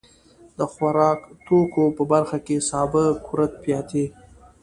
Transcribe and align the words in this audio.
د 0.57 0.59
خوراکتوکو 0.73 1.83
په 1.97 2.03
برخه 2.11 2.37
کې 2.45 2.57
سابه، 2.69 3.05
کورت، 3.25 3.51
پياټي. 3.63 4.05